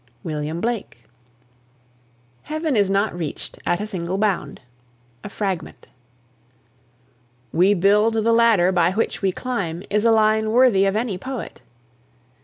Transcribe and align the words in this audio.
WILLIAM 0.23 0.61
BLAKE. 0.61 1.03
HEAVEN 2.41 2.75
IS 2.75 2.89
NOT 2.89 3.15
REACHED 3.15 3.59
AT 3.67 3.81
A 3.81 3.85
SINGLE 3.85 4.17
BOUND. 4.17 4.61
(A 5.23 5.29
FRAGMENT.) 5.29 5.89
"We 7.53 7.75
build 7.75 8.15
the 8.15 8.33
ladder 8.33 8.71
by 8.71 8.93
which 8.93 9.21
we 9.21 9.31
climb" 9.31 9.83
is 9.91 10.03
a 10.03 10.11
line 10.11 10.49
worthy 10.49 10.85
of 10.85 10.95
any 10.95 11.19
poet. 11.19 11.61